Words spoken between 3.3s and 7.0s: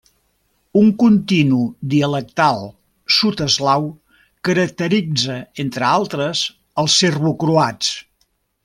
eslau caracteritza entre altres al